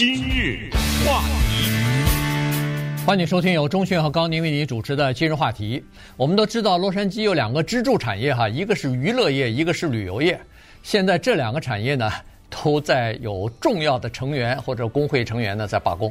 [0.00, 0.70] 今日
[1.04, 5.84] 话题，欢迎收听由钟迅和高宁为你主持的今日话题。
[6.16, 10.40] 我们都知道，洛杉矶有两个支柱产业哈，一个是娱乐业，一个是旅游业。
[10.82, 12.10] 现在这两个产业呢，
[12.48, 16.10] 都在有重要的成员或者工会成员呢在罢工。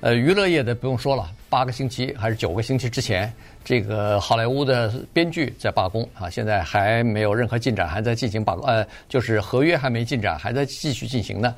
[0.00, 3.32] 呃，娱乐业的不用说了，八个星期还是九个星期之前，
[3.64, 11.54] 这个好莱坞的编剧在罢工啊，现在还没有任何进展，还在进行罢工，呃，就是合约还没进展，还在继续进行呢。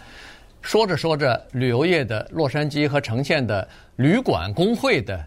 [0.62, 3.66] 说着说着，旅游业的洛杉矶和橙县的
[3.96, 5.22] 旅馆工会的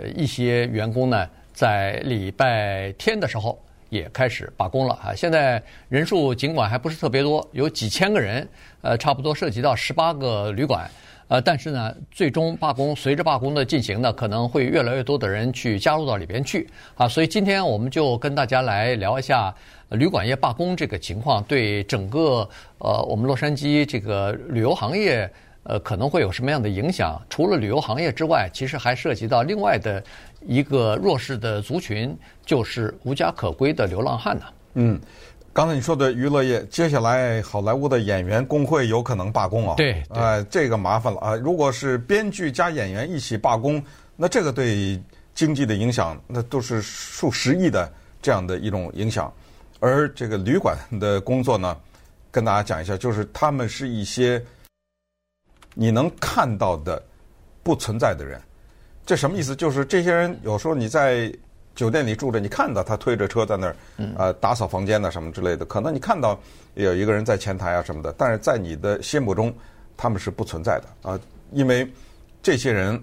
[0.00, 5.14] 呃一些员工呢，在礼拜天的时候也开始罢工了啊。
[5.14, 8.48] 现在人数尽管还不是特别多，有几千个人，
[8.80, 10.90] 呃，差不多涉及到十八个旅馆。
[11.28, 17.06] 呃，但是呢，最终罢工随着罢工的进行呢，可能会越来越多的人去加入到里边去啊。
[17.06, 19.54] 所以今天我们就跟大家来聊一下
[19.90, 25.30] 旅馆业罢工这个情况，对整个呃我们洛杉矶这个旅游行业
[25.64, 27.20] 呃可能会有什么样的影响？
[27.28, 30.02] 除了旅游行业之外，其实还涉及到另外的
[30.46, 32.16] 一个弱势的族群，
[32.46, 34.44] 就是无家可归的流浪汉呢。
[34.74, 34.98] 嗯。
[35.58, 39.74] 刚才你说的娱乐业，接下来好莱坞的演员工会有可能罢工啊？
[39.74, 41.34] 对，哎、呃，这个麻烦了啊！
[41.34, 43.82] 如果是编剧加演员一起罢工，
[44.14, 45.02] 那这个对
[45.34, 47.92] 经济的影响，那都是数十亿的
[48.22, 49.32] 这样的一种影响。
[49.80, 51.76] 而这个旅馆的工作呢，
[52.30, 54.40] 跟大家讲一下，就是他们是一些
[55.74, 57.02] 你能看到的
[57.64, 58.40] 不存在的人。
[59.04, 59.56] 这什么意思？
[59.56, 61.32] 就是这些人有时候你在。
[61.78, 63.76] 酒店里住着，你看到他推着车在那儿，
[64.16, 66.36] 呃，打扫房间啊什么之类的，可能你看到
[66.74, 69.54] 有一个人在前台啊什么的，但是在你的心目中，
[69.96, 71.16] 他们是不存在的啊，
[71.52, 71.88] 因为
[72.42, 73.00] 这些人，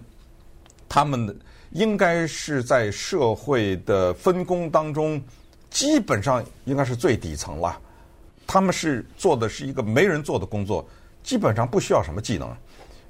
[0.90, 1.34] 他们
[1.72, 5.22] 应该是在社会的分工当中，
[5.70, 7.80] 基本上应该是最底层了。
[8.46, 10.86] 他们是做的是一个没人做的工作，
[11.24, 12.54] 基本上不需要什么技能。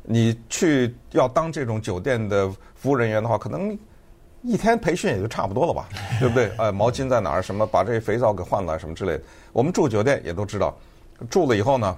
[0.04, 3.76] 你去要当这种酒店的服务人员的话，可能。
[4.46, 6.52] 一天培训也就差不多了吧， 对不对？
[6.58, 7.42] 呃，毛巾在哪儿？
[7.42, 9.24] 什么把这肥皂给换了什么之类的。
[9.52, 10.78] 我们住酒店也都知道，
[11.30, 11.97] 住了以后呢，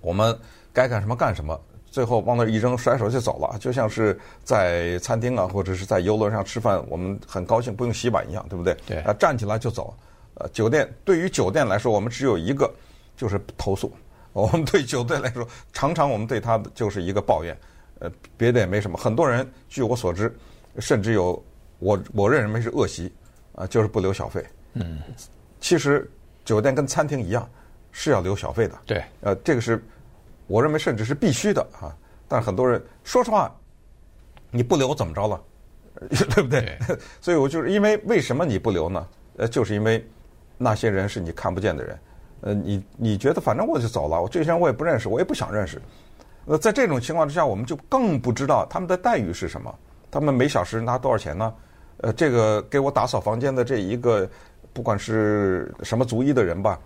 [0.00, 0.36] 我们
[0.72, 1.58] 该干什么干什么，
[1.90, 8.76] 最后往那儿一扔，甩手就走了，就像是在餐厅啊或者是在游轮上吃饭，我们很高兴不用洗碗一样，对不对？
[8.86, 8.98] 对。
[9.00, 9.94] 啊，站起来就走。
[10.34, 12.68] 呃，酒店对于酒店来说，我们只有一个，
[13.16, 13.92] 就是投诉。
[14.32, 17.56] 我们对酒店来说，常常我们对他就是一个抱怨。
[18.00, 18.96] 呃，别的也没什么。
[18.96, 20.34] 很多人据我所知，
[20.78, 21.40] 甚至有。
[21.82, 23.12] 我我认为是恶习，
[23.56, 24.44] 啊，就是不留小费。
[24.74, 25.00] 嗯，
[25.60, 26.08] 其实
[26.44, 27.48] 酒店跟餐厅一样，
[27.90, 28.78] 是要留小费的。
[28.86, 29.82] 对，呃，这个是
[30.46, 31.90] 我认为甚至是必须的啊。
[32.28, 33.52] 但是很多人说实话，
[34.50, 35.42] 你不留怎么着了，
[36.08, 36.78] 对不对？
[36.86, 39.06] 对 所以我就是因为为什么你不留呢？
[39.38, 40.06] 呃，就是因为
[40.56, 41.98] 那些人是你看不见的人。
[42.42, 45.82] 呃，你你觉得反正我就走了，我这些人我也不认识，我也不想认识。
[46.44, 49.74] 那在这种情况之下，我们就更不知道他们的待遇是什么，
[50.10, 51.52] 他们每小时拿多少钱呢？
[52.02, 54.28] 呃，这个给我打扫房间的这一个，
[54.72, 56.78] 不管是什么族裔的人吧，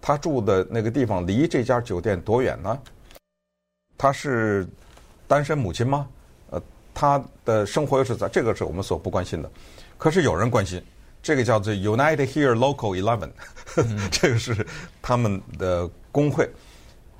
[0.00, 2.78] 他住的那个地方离这家酒店多远呢？
[3.96, 4.66] 他是
[5.28, 6.08] 单身母亲吗？
[6.50, 6.60] 呃，
[6.92, 9.50] 他的生活又是在这个是我们所不关心的。
[9.96, 10.82] 可是有人关心，
[11.22, 13.30] 这个叫做 United Here Local Eleven，
[14.10, 14.66] 这个是
[15.00, 16.50] 他们的工会。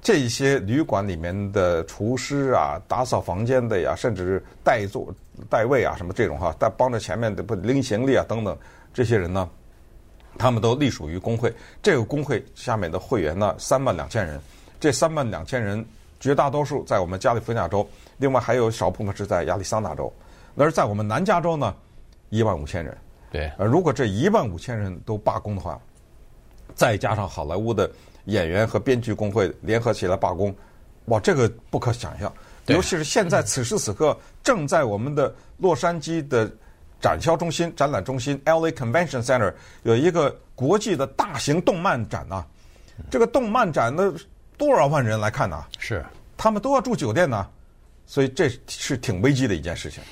[0.04, 5.08] 这些旅馆里面的厨师啊，打扫房间的呀，甚至是带座、
[5.48, 8.54] 带位啊，什么这种哈，带帮着前面的不拎行李啊等等，
[8.92, 9.48] 这些人呢，
[10.36, 11.50] 他们都隶属于工会。
[11.82, 14.38] 这个工会下面的会员呢，三万两千人。
[14.78, 15.82] 这三万两千人
[16.20, 17.88] 绝大多数在我们加利福尼亚州，
[18.18, 20.12] 另外还有少部分是在亚利桑那州。
[20.54, 21.74] 那是在我们南加州呢，
[22.28, 22.94] 一万五千人。
[23.30, 23.50] 对。
[23.56, 25.80] 呃，如果这一万五千人都罢工的话，
[26.74, 27.90] 再加上好莱坞的。
[28.26, 30.54] 演员和编剧工会联合起来罢工，
[31.06, 32.32] 哇，这个不可想象。
[32.66, 36.50] 尤其是现在此时此刻，正在我们的洛杉矶的
[37.00, 39.52] 展销中心、展览中心 （LA Convention Center）
[39.82, 42.44] 有一个国际的大型动漫展呐。
[43.10, 44.12] 这个动漫展的
[44.56, 45.64] 多少万人来看呐？
[45.78, 46.02] 是，
[46.36, 47.46] 他们都要住酒店呐，
[48.06, 50.02] 所以这是挺危机的一件事情。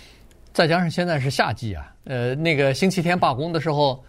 [0.53, 4.05] 再加上现在是夏季啊，呃，那个星期天罢工的时候。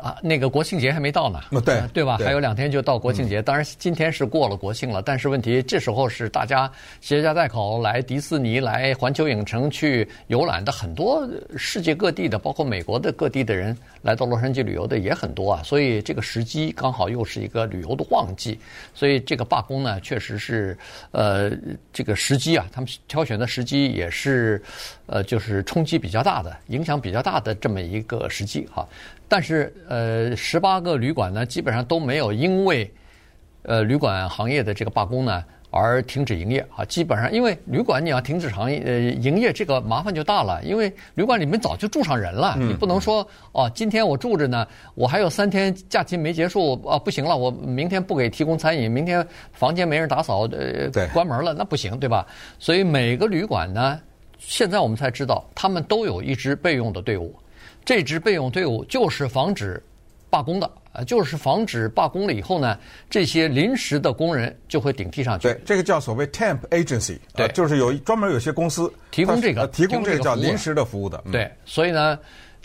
[0.00, 2.16] 啊，那个国庆节还没到呢，对对吧？
[2.18, 3.42] 还有两天就到国庆节。
[3.42, 6.70] 当然，今天是过了国庆了，但是问题这时候是大家
[7.00, 15.62] 携家带口来迪士尼、来环球影城去游览的很多世界各地的，包括美国的各地的人来到洛杉矶旅游的也很多啊。
[15.62, 18.58] 所以这个时机刚好又是一个旅游的旺季，
[18.94, 20.76] 所以这个罢工呢，确实是
[21.10, 21.50] 呃
[21.92, 24.62] 这个时机啊，他们挑选的时机也是
[25.06, 28.86] 呃就是冲击比较大的、影响比较大的这么一个时机哈。
[29.28, 32.90] 但是，呃，十八个旅馆呢，基本上都没有因为，
[33.62, 36.84] 呃，旅馆行业的这个罢工呢，而停止营业啊。
[36.84, 40.62] 基本上，因为旅馆你要停止行业呃营业，这个麻烦就大了。
[40.64, 52.26] 因为旅馆里面早就住上人了，你不能说哦，今天我住着呢，我还有三天假期没结束啊，不行了，我明天不给提供餐饮，明天房间没人打扫，呃，关门了，那不行，对吧？
[52.58, 53.98] 所以每个旅馆呢，
[54.38, 57.34] 现在我们才知道，他们都有一支备用的队伍，
[57.84, 59.82] 这支备用队伍就是防止
[60.30, 60.70] 罢工的。
[60.94, 65.48] 呃，就是防止罢工了以后呢，这些临时的工人就会顶替上去。
[65.48, 71.24] 对，这个叫所谓 temp agency，对，就是有专门有些公司提供这个，提供这个叫临时的服务的。
[71.32, 72.18] 对，所以呢，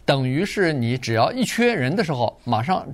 [0.03, 2.85] 等于是你只要一缺人的时候，马上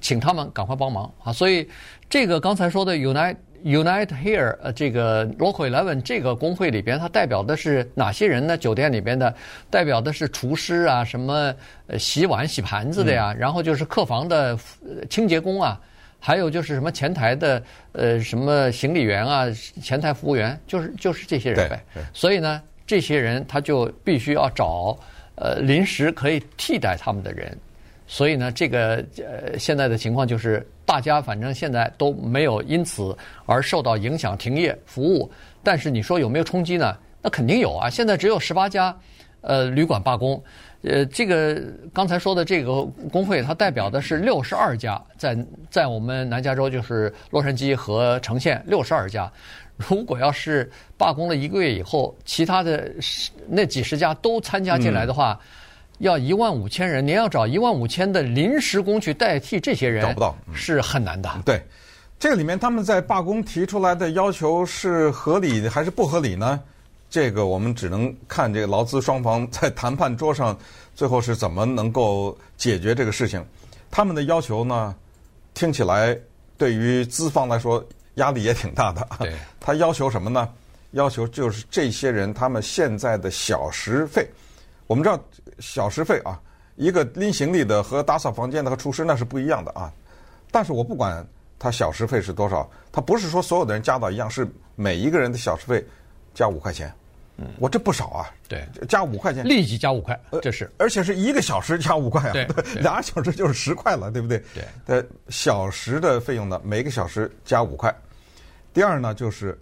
[0.00, 1.32] 请他们赶快帮忙啊。
[1.32, 1.68] 所以
[2.08, 3.36] 这个刚才说的 Unite。
[3.64, 8.56] Unite Here，呃，这个 Local Eleven 这个工会里边，它代表的是哪些人呢？
[8.56, 9.34] 酒店里边的
[9.68, 11.54] 代表的是厨师啊，什么
[11.86, 14.58] 呃洗碗洗盘子的呀，嗯、然后就是客房的
[15.08, 15.80] 清洁工啊，
[16.18, 17.62] 还有就是什么前台的
[17.92, 19.46] 呃什么行李员啊，
[19.82, 21.82] 前台服务员，就是就是这些人呗。
[22.12, 24.98] 所以呢，这些人他就必须要找
[25.36, 27.56] 呃临时可以替代他们的人。
[28.12, 33.16] 所以呢，这个呃，现在的情况就是，大家反正现在都没有因此
[33.46, 35.30] 而受到影响停业服务。
[35.62, 36.96] 但是你说有没有冲击呢？
[37.22, 37.88] 那肯定有啊！
[37.88, 38.92] 现在只有十八家
[39.42, 40.42] 呃旅馆罢工，
[40.82, 41.62] 呃，这个
[41.94, 45.38] 刚才说的这个工会，它代表的是六十二家，在
[45.70, 49.32] 在我们南加州就是洛杉矶和城县六十二家。
[49.76, 50.68] 如果要是
[50.98, 52.90] 罢工了一个月以后，其他的
[53.46, 55.38] 那几十家都参加进来的话。
[56.00, 61.30] 要一万五千人，您要找一万五千的临时工去代替这些人，找不到，是很难的。
[61.44, 61.62] 对，
[62.18, 66.58] 这个里面他们在罢工提出来的要求是合理的还是不合理呢？
[67.10, 70.56] 这个我们只能看这个劳资双方在谈判桌上
[70.94, 73.44] 最后是怎么能够解决这个事情。
[73.90, 74.94] 他们的要求呢，
[75.52, 76.16] 听起来
[76.56, 79.06] 对于资方来说压力也挺大的。
[79.18, 80.48] 对，他要求什么呢？
[80.92, 84.26] 要求就是这些人他们现在的小时费。
[84.90, 85.16] 我们知道
[85.60, 86.36] 小时费啊，
[86.74, 89.92] 一个拎行李的和打扫房间的和厨师那是不一样的啊。
[90.50, 91.24] 但是我不管
[91.60, 94.44] 他小时费是多少，他不是说所有的人加到一样，是
[94.74, 95.86] 每一个人的小时费
[96.34, 96.92] 加五块钱。
[97.36, 98.34] 嗯，我这不少啊。
[98.48, 102.32] 对，加五块钱，立即加五块，这是，而且是一个小时加五块啊。
[102.32, 102.44] 对，
[102.82, 104.42] 俩个小时就是十块了，对不对？
[104.52, 104.64] 对。
[104.86, 107.94] 呃小时的费用呢，每个小时加五块。
[108.74, 109.56] 第二呢，就是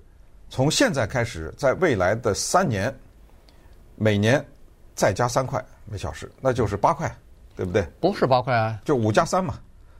[0.49, 2.91] 从现在开始，在未来的三年，
[3.95, 4.43] 每年。
[4.99, 7.09] 再加三块每小时，那就是八块，
[7.55, 7.87] 对不对？
[8.00, 9.55] 不是八块啊，就五加三嘛，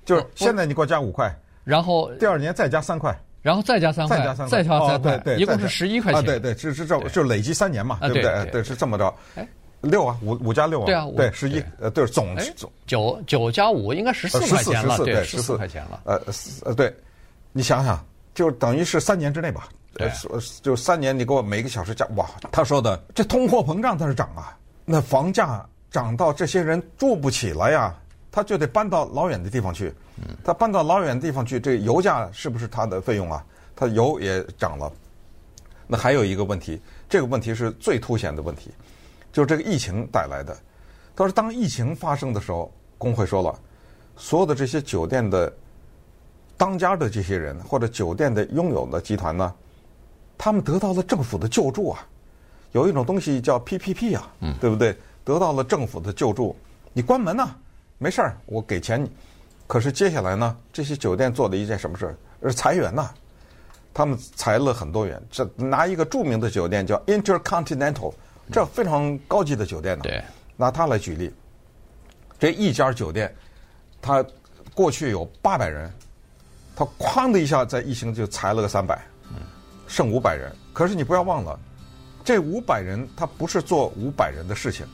[0.05, 6.21] 就是现在你给我加五块，然后第二年再加三块，然后再加三块，再加三块，再加三块，哦、对对，一共是十一块钱。
[6.21, 8.23] 啊，对对，是是这，就累积三年嘛，对不对？
[8.23, 9.15] 对，对，是这么着。
[9.37, 9.49] 哎，
[9.83, 12.69] 六啊，五五加六啊，对啊，对十一，呃，对总总。
[12.85, 16.01] 九九加五应该十四块钱了，对，十四块钱了。
[16.07, 16.21] 呃
[16.65, 16.93] 呃，对，
[17.53, 18.05] 你想想，
[18.35, 20.11] 就等于是三年之内吧，对，
[20.61, 24.57] 就三年，你给我每个小时加，哇，他说的这通货膨胀它是涨啊。
[24.91, 27.95] 那房价涨到这些人住不起了呀，
[28.33, 29.93] 他就得搬到老远的地方去。
[30.43, 33.45] 他搬到老远的地方去，这油价是不是他的费用啊？
[33.77, 34.91] 他油也涨了。
[35.87, 38.71] 那还有一个问题，这个问题是最凸显的问题，
[39.31, 40.57] 就是这个疫情带来的。
[41.15, 43.55] 他说，当疫情发生的时候，工会说了，
[44.17, 45.53] 所有的这些酒店的
[46.57, 49.55] 当家的这些人，或者酒店的拥有的集团呢，
[50.39, 52.07] 他们得到了政府的救助啊。
[52.73, 54.97] 有一种东西叫 PPP 啊，对不对？
[55.25, 56.57] 得到了政府的救助，
[56.93, 57.51] 你关门呐，
[57.99, 59.11] 没事儿，我给钱你。
[59.67, 62.17] 可是接下来呢，这些酒店做了一件什么事儿？
[62.43, 63.11] 是裁员呐，
[63.93, 65.21] 他们裁了很多员。
[65.31, 68.15] 这拿一个著名的酒店叫 Intercontinental，
[68.51, 70.05] 这非常高级的酒店呢。
[70.05, 70.23] 对，
[70.57, 71.31] 拿它来举例，
[72.39, 73.35] 这一家酒店，
[74.01, 74.25] 它
[74.73, 75.93] 过去有八百人，
[76.75, 78.99] 它哐的一下在疫情就裁了个三百，
[79.87, 80.51] 剩五百人。
[80.73, 81.61] 可是你不要忘了。
[82.29, 84.85] 这五百人他不是做五百人的事情，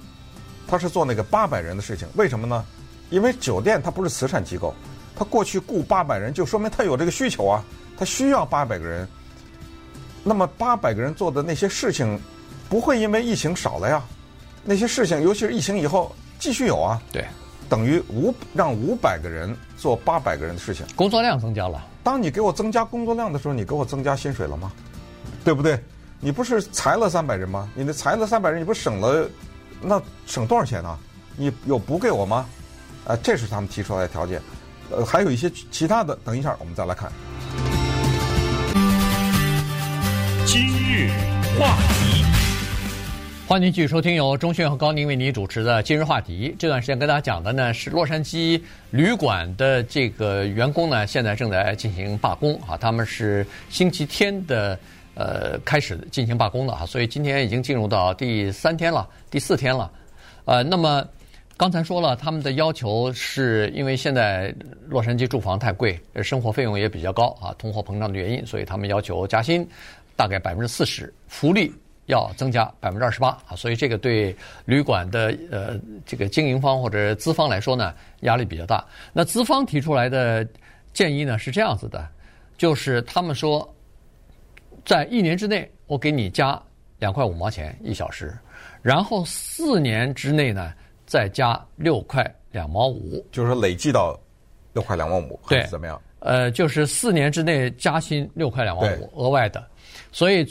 [0.68, 2.06] 他是做那个八百人的事情。
[2.14, 2.64] 为什么呢？
[3.10, 4.72] 因为酒店它不是慈善机构，
[5.16, 7.64] 他过去雇八百人就说明他有这个需求啊，
[7.98, 9.08] 他需要八百个人。
[10.22, 12.16] 那么八百个人做的那些事情，
[12.68, 14.00] 不会因为疫情少了呀。
[14.62, 17.02] 那些事情，尤其是疫情以后继续有啊。
[17.10, 17.24] 对，
[17.68, 21.84] 等于五让五百个人做八百个人的事情，工作量增加了。
[22.04, 24.70] 当你给我增加工作量的时候，你给我增加薪水了吗？
[25.44, 25.76] 对不对？
[26.24, 27.68] 你不是裁了三百人吗？
[27.74, 29.28] 你那裁了三百人，你不省了，
[29.82, 30.98] 那省多少钱呢？
[31.36, 32.46] 你有补给我吗？
[33.06, 34.40] 啊、这是他们提出来的条件。
[34.90, 37.12] 呃，还有一些其他的，等一下我们再来看。
[40.46, 41.10] 今日
[41.60, 42.24] 话题，
[43.46, 46.48] 欢迎继续收听由钟迅和高宁为您主持的《今日话题》。
[46.58, 48.58] 这段时间跟大家讲的呢是洛杉矶
[48.92, 54.80] 旅馆的这个员工呢，现在正在进行罢工啊，他们是星期天的。
[55.14, 59.90] 呃开始进行罢工了哈，所以今天已经进入到第三天了，第四天了。
[60.44, 61.06] 呃，那么
[61.56, 64.54] 刚才说了，他们的要求是因为现在
[64.88, 69.66] 洛杉矶住房太贵，生活费用也比较高啊，通货膨胀的原因，所以他们要求加薪
[70.16, 71.72] 大概百分之四十，福利
[72.06, 78.84] 要增加百分之二十八啊，所以这个对旅馆的呃这个经营方或者资方来说呢，压力比较大。
[79.12, 80.46] 那资方提出来的
[80.92, 82.06] 建议呢是这样子的，
[82.58, 83.66] 就是他们说，
[84.84, 86.60] 在一年之内我给你加
[86.98, 88.36] 两块五毛钱一小时，
[88.82, 90.72] 然后四年之内呢
[91.06, 94.18] 再加六块两毛五，就是说累计到
[94.72, 96.00] 六块两毛五，还是怎么样？
[96.20, 99.66] 呃，就是四年之内加薪六块两毛五额外的，
[100.12, 100.46] 所以。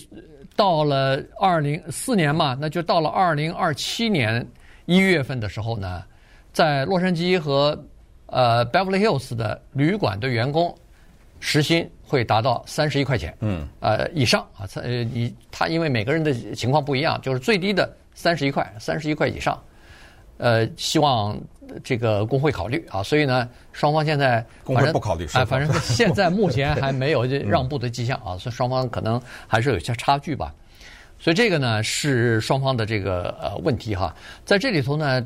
[0.55, 4.47] 到了二零四年嘛，那就到了二零二七年
[4.85, 6.03] 一月份的时候呢，
[6.51, 7.75] 在洛杉矶和
[8.27, 10.77] 呃 Beverly Hills 的旅馆的员工
[11.45, 19.62] 时薪会达到三十一块钱，嗯，呃以上啊，呃你他因为每个人的情况不一样，就是最低的三十一块，三十一块以上，
[20.38, 21.38] 呃，希望
[21.83, 30.53] 这个工会考虑啊，所以呢，双方现在工会不考虑，哎，反正 现在目前还没有 让步的迹象啊，所以双方可能还是有些差距吧。
[31.19, 35.21] 所以这个呢是双方的这个呃问题哈，在这里头呢，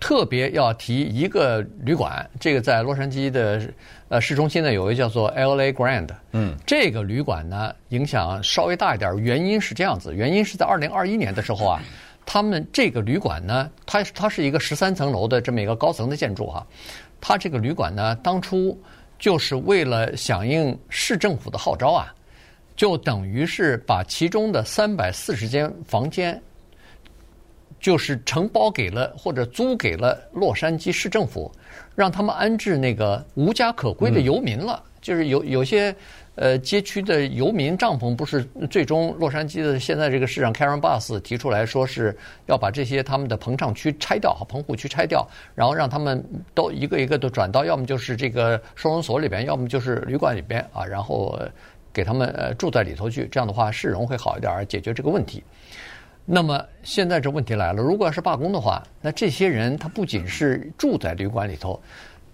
[0.00, 3.60] 特别要提一个旅馆，这个在洛杉矶的
[4.08, 11.82] 呃市中心呢有一个叫做 LA Grand，嗯，这个旅馆呢影响稍微大一点，原因是这样子，原因是在二零二一年的时候啊。
[12.30, 16.66] 他们这个旅馆呢，它它是一个十三层楼的这么一个高层的建筑哈。
[17.22, 18.78] 它这个旅馆呢，当初
[19.18, 22.12] 就是为了响应市政府的号召啊，
[22.76, 26.38] 就等于是把其中的三百四十间房间，
[27.80, 31.50] 就是承包给了或者租给了洛杉矶市政府，
[31.94, 35.94] 让他们安置那个无家可归的游民了，就是有有些。
[36.40, 42.16] 呃，街区的游民帐篷不是最终洛杉矶的现在这个市长 Karen Bass 提出来说是
[42.46, 51.36] 要把这些他们的棚帐区拆掉，棚户区拆掉，然后让他们都一个一个都转到要么就是这个收容所里边，要么就是旅馆里边啊，然后
[51.92, 55.42] 给他们呃住在里头去，这样的话市容会好一点，解决这个问题。
[56.30, 61.80] 那么现在这问题来了，如果要是罢工的话，那这些人他不仅是住在旅馆里头，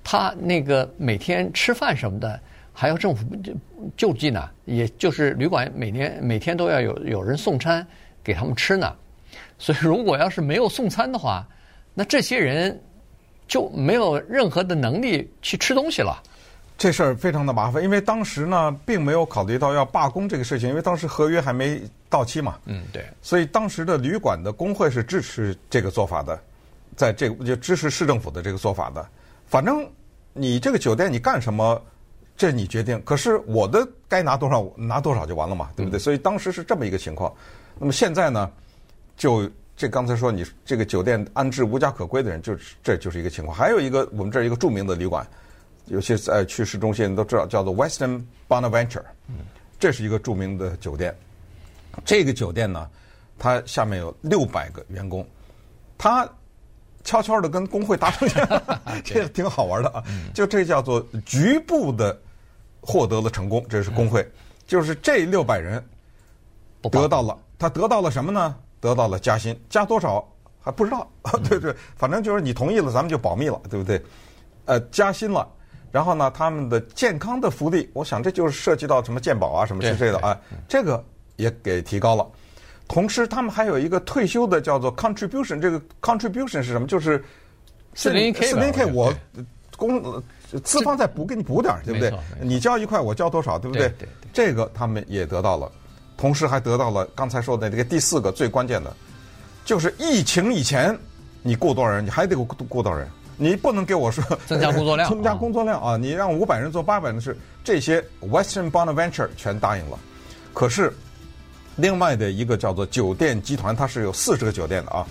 [0.02, 2.40] 他那个每天吃饭什么的。
[2.76, 3.24] 还要政府
[3.96, 7.86] 救济呢，也就是旅馆每年每天都要有有人送餐
[8.20, 8.92] 给他们吃呢，
[9.58, 11.46] 所以如果要是没有送餐的话，
[11.94, 12.76] 那这些人
[13.46, 16.20] 就没有任何的能力去吃东西了。
[16.76, 22.57] 这事儿非常的麻烦，因为当时呢并没有考虑到要罢工这个事情，因为当时合约还没到期嘛。
[22.66, 23.04] 嗯，对。
[23.23, 26.38] 所以当时的旅馆的工会是支持这个做法的，
[26.97, 29.07] 在这个就支持市政府的这个做法的。
[29.47, 29.88] 反正
[30.33, 31.81] 你这个酒店你干什么？
[32.37, 36.00] 这你决定，可是我的该拿多少拿多少就完了嘛，对不对？
[36.00, 37.33] 所以当时是这么一个情况。
[37.78, 38.50] 那么现在呢，
[39.16, 43.57] 就这刚才说你这个酒店安置无家可归的人，就这就是一个情况。
[43.57, 45.25] 还有一个我们这儿一个著名的旅馆，
[45.86, 49.04] 有些在去市中心都知道，叫做 Western Bonaventure，
[49.78, 51.14] 这是一个著名的酒店。
[52.04, 52.88] 这个酒店呢，
[53.38, 55.26] 它下面有六百个员工，
[55.98, 56.28] 它。
[57.06, 58.46] 悄悄的跟工会达成协议，
[59.04, 60.02] 这挺好玩的啊！
[60.32, 62.18] 就这叫做局部的
[62.80, 64.26] 获得了成功，这是工会，
[64.66, 65.84] 就是这六百人
[66.80, 68.56] 得到了，他得到了什么呢？
[68.80, 70.26] 得到了加薪，加多少
[70.62, 71.06] 还不知道，
[71.46, 74.02] 对对，反正就是你同意了，咱们就保密了，对不对？
[74.64, 75.46] 呃，加薪了，
[75.94, 80.36] 然后呢，他们的健康的福利，我想这就是涉及到什么健保啊什么之类的啊，
[80.66, 81.00] 这个
[81.36, 82.26] 也给提高了。
[82.88, 86.88] 同时，他们还有一个退休的叫做 contribution，这个 contribution 是什么？
[86.88, 87.24] 就是
[87.94, 89.14] 四零 K，四零 K，我
[89.76, 90.20] 公
[90.64, 92.12] 资方再补给你补点儿，对不对？
[92.40, 93.88] 你交一块，我交多少，对不对？
[93.90, 94.08] 对对。
[94.32, 95.70] 这个他们也得到了，
[96.16, 98.92] 同时还得到了刚才说的这个第四个最关键的，
[99.64, 100.98] 就是疫情以前
[101.40, 105.96] 你雇多少人，你还得雇雇多少人，你不能给我说 增加工作量，增加工作量啊！
[105.96, 109.98] 你让五百人做八百人的事，这些 Western Bonaventure 全答应了，
[110.52, 110.92] 可是。
[111.76, 115.04] 另外的一个叫做酒店集团，它是有四十个酒店的啊，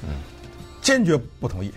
[0.82, 1.70] 坚决不同意，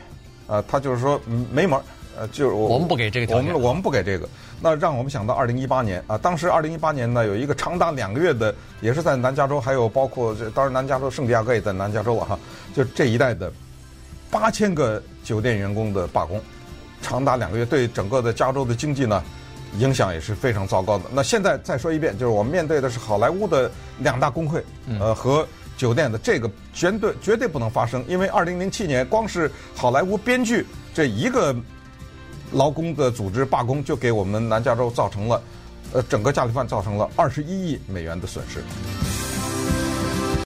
[0.47, 1.83] 啊，他就是说没门儿，
[2.17, 4.29] 呃，就是我我们不给这个条件，我们我们不给这个，
[4.61, 12.39] 那让我们想到二零一八年啊，当时二零一八年呢有一个长达两个月的，也是在南加州，还有包括这当然南加州圣地亚哥也在南加州啊，哈，
[12.73, 13.51] 就这一带的
[14.31, 16.41] 八千个酒店员工的罢工，
[17.03, 19.23] 长达两个月，对整个的加州的经济呢。
[19.79, 21.05] 影响也是非常糟糕的。
[21.13, 24.65] 那现在再说一遍，就是我们面对的是好莱坞的两大工会，
[24.99, 30.65] 呃，和酒店的这个绝对绝对不能发生，因为二零零七年光是好莱坞编剧
[30.95, 31.55] 这一个
[32.53, 35.43] 劳工的组织罢工，就给我们南加州造成了，
[35.93, 38.63] 呃，整个加利福造成了二十一亿美元的损失。